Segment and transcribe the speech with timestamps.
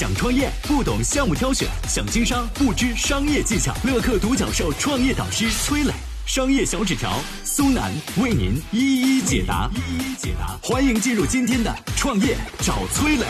[0.00, 3.70] 想创业不懂项目挑选，想经商不知商业技巧。
[3.84, 5.92] 乐客独角兽创业导师崔磊，
[6.24, 9.68] 商业小纸条苏南为您一一解答。
[9.74, 13.26] 一一解答，欢迎进入今天的创业找崔磊。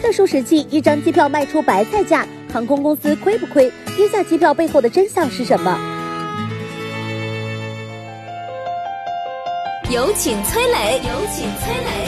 [0.00, 3.70] 特殊时期，一张机票卖出白菜价，航空公司亏不亏？
[3.98, 5.78] 低价机票背后的真相是什么？
[9.90, 12.03] 有请崔磊，有请崔磊。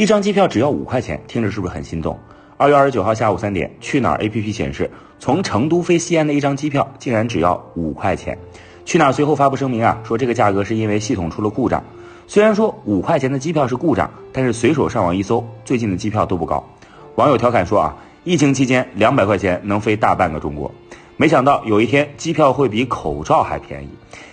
[0.00, 2.18] 一张机票只要五块钱，听着是不是很心动？
[2.56, 8.38] 二月二十九号下午三点，去哪儿 APP 显示，从成都飞西安的一张机票竟然只要五块钱。
[8.86, 11.84] 去哪儿随后发布声明啊，说这个价格是因为系统出了故障。
[12.26, 16.66] 虽然说五块钱的机票是故障，但是随手上网一搜，最近的机票都不高。
[17.16, 17.94] 网友调侃说啊，
[18.24, 20.72] 疫情期间两百块钱能飞大半个中国，
[21.18, 23.88] 没想到有一天机票会比口罩还便宜。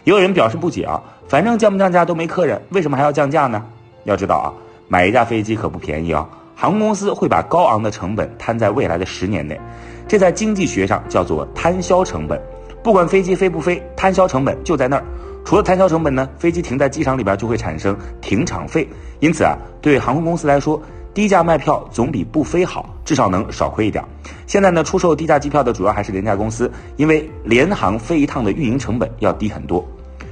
[0.06, 3.62] 也有人表示不解啊，反正降不降价都没客人，为什么还要降价呢？
[4.06, 4.48] 要知道啊，
[4.90, 9.60] 买一架飞机可不便宜啊，航空公司会把高昂的成本摊在未来的十年内，
[10.08, 12.42] 这在经济学上叫做摊销成本。
[12.82, 15.04] 不管飞机飞不飞，摊销成本就在那儿。
[15.44, 18.88] 除了摊销成本呢，飞机停在机场里边就会产生停场费，
[19.20, 20.82] 因此啊，对航空公司来说，
[21.14, 24.02] 低价卖票总比不飞好，至少能少亏一点。
[24.46, 29.86] 现在呢，出售低价机票的主要还是廉价公司，因为联航飞一趟的运营成本要低很多。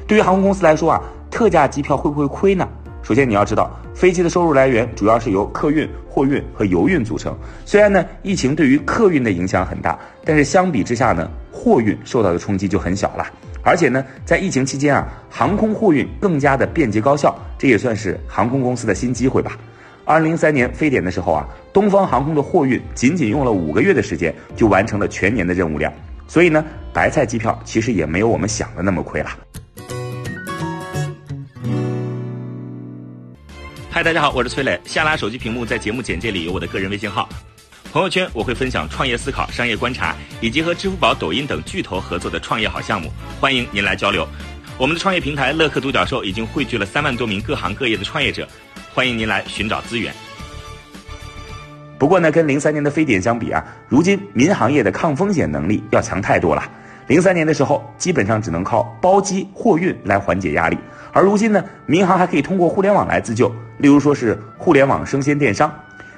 [0.08, 2.65] 对于航空公司来说啊，特价机票会不会亏呢？
[3.06, 7.38] 首先你要知道，飞机的收入来源主要是由客运、货运和油运组成。
[7.64, 13.28] 虽然呢，疫情对于客运的影响很大，但是相比之下呢，货运受到的冲击就很小了。
[13.61, 19.56] 而且呢，在疫情期间啊，航空货运更加的便捷高效，这也算是航空公司的新机会吧。
[20.03, 25.94] 二零零三年非典的时候啊，东方航空的货运仅仅用了五个月的时间就完成了全年的任务量，
[26.28, 29.30] 所以呢，白菜机票其实也没有我们想的那么亏了。
[33.95, 34.77] 嗨，大家好，我是崔磊。
[34.83, 37.29] 下拉手机屏幕，在节目简介里有我的个人微信号。
[37.93, 44.27] 朋友圈我会分享创业思考、商业观察，以及和支付宝、抖音等巨头合作的创业好项目，欢迎您来交流。
[44.77, 48.45] 我们的创业平台乐客独角兽已经汇聚了三万多名各行各业的创业者，
[48.93, 50.14] 欢迎您来寻找资源。
[51.97, 56.70] 不过呢，跟零三年的非典相比啊，如今民航业的抗风险能力要强太多了。
[57.08, 60.77] 零三年的时候，基本上只能靠包机货运来缓解压力，
[61.14, 65.73] 而如今呢，民航还可以通过互联网来自救，例如说是互联网生鲜电商，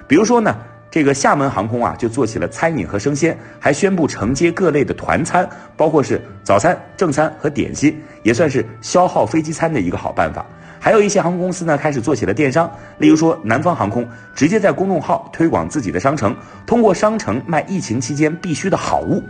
[0.07, 0.55] 比如说呢。
[0.89, 10.45] 这个厦门航空啊，就做起了餐饮和生鲜，还宣布承接各类的团餐，包括是早餐、正餐和点心，也算是消耗飞机餐的一个好办法。
[10.79, 16.33] 还有一些航空公司呢，开始做起了电商，例如说南方航空直接在公众号推广自己的商城，
[16.65, 19.21] 通过商城卖疫情期间必须的好物。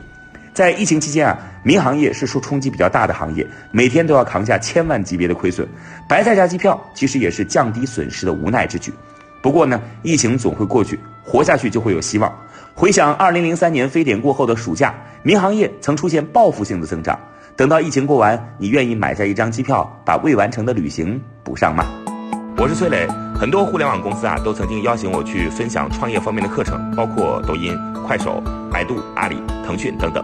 [0.53, 1.37] 在疫情期间啊，
[1.67, 5.67] 民航业是受冲击比较大的行业，每天都要扛下千万级别的亏损。
[6.07, 8.93] 白菜价机票其实也是降低损失的无奈之举。
[9.41, 12.33] 不过呢，疫情总会过去，活下去就会有希望。
[12.73, 17.19] 回想二零零三年非典过后的暑假，民航业曾出现报复性的增长。
[17.57, 21.83] 等到疫情过完，你愿意买下一张机票，把未完成的旅行补上吗？
[22.55, 23.05] 我是崔磊，
[23.37, 28.41] 很多互联网公司啊，都曾经邀请我去分享创业方面的课程，包括抖音、快手、
[28.71, 29.35] 百度、阿里、
[29.65, 30.23] 腾讯等等。